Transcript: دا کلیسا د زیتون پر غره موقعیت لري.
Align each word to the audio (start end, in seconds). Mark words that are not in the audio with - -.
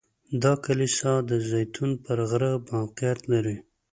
دا 0.43 0.53
کلیسا 0.65 1.13
د 1.29 1.31
زیتون 1.49 1.91
پر 2.03 2.19
غره 2.29 2.51
موقعیت 2.73 3.19
لري. 3.31 3.57